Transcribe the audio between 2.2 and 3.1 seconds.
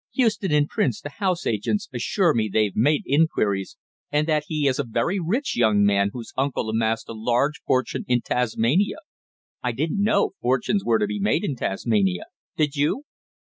me they've made